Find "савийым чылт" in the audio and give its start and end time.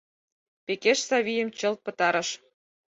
1.09-1.79